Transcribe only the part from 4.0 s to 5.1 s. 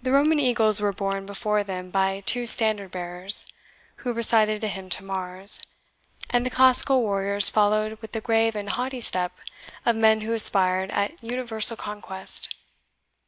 recited a hymn to